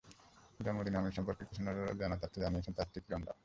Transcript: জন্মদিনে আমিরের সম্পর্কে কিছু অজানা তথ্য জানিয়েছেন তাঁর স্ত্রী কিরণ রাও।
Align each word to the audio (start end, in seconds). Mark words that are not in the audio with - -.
জন্মদিনে 0.59 0.97
আমিরের 0.97 1.17
সম্পর্কে 1.17 1.43
কিছু 1.45 1.61
অজানা 1.91 2.17
তথ্য 2.23 2.35
জানিয়েছেন 2.43 2.73
তাঁর 2.75 2.87
স্ত্রী 2.87 2.99
কিরণ 3.05 3.21
রাও। 3.23 3.37